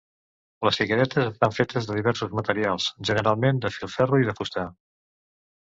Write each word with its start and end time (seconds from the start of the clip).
Les 0.67 0.79
figuretes 0.79 1.27
estan 1.31 1.53
fetes 1.57 1.89
de 1.89 1.99
diversos 1.99 2.33
materials, 2.39 2.87
generalment 3.11 3.63
de 3.67 3.73
filferro 3.77 4.23
i 4.25 4.29
de 4.31 4.37
fusta. 4.41 4.69